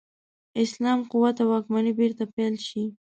اسلام 0.63 0.99
قوت 1.11 1.37
او 1.41 1.47
واکمني 1.51 1.91
بیرته 1.99 2.23
پیل 2.35 2.55
شي. 2.67 2.83